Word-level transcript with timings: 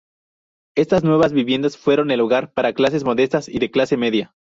Estas 0.75 1.03
nuevas 1.03 1.31
viviendas 1.31 1.77
fueron 1.77 2.09
el 2.09 2.21
hogar 2.21 2.51
para 2.53 2.73
clases 2.73 3.03
modestas 3.03 3.47
y 3.47 3.59
de 3.59 3.69
clase 3.69 3.97
media. 3.97 4.33